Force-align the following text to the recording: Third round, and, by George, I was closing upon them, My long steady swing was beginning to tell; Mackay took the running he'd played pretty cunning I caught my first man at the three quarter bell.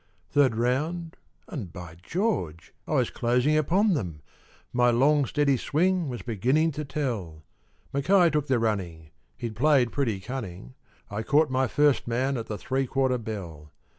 Third 0.31 0.55
round, 0.55 1.15
and, 1.47 1.71
by 1.71 1.93
George, 2.01 2.73
I 2.87 2.93
was 2.93 3.11
closing 3.11 3.55
upon 3.55 3.93
them, 3.93 4.23
My 4.73 4.89
long 4.89 5.25
steady 5.25 5.57
swing 5.57 6.09
was 6.09 6.23
beginning 6.23 6.71
to 6.71 6.83
tell; 6.83 7.43
Mackay 7.93 8.31
took 8.31 8.47
the 8.47 8.57
running 8.57 9.11
he'd 9.37 9.55
played 9.55 9.91
pretty 9.91 10.19
cunning 10.19 10.73
I 11.11 11.21
caught 11.21 11.51
my 11.51 11.67
first 11.67 12.07
man 12.07 12.35
at 12.35 12.47
the 12.47 12.57
three 12.57 12.87
quarter 12.87 13.19
bell. 13.19 13.73